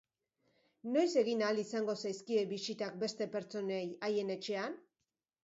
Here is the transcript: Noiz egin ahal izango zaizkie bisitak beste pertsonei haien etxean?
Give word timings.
Noiz 0.95 1.03
egin 1.21 1.43
ahal 1.47 1.61
izango 1.63 1.95
zaizkie 2.05 2.47
bisitak 2.55 2.99
beste 3.05 3.29
pertsonei 3.37 3.83
haien 4.09 4.35
etxean? 4.39 4.77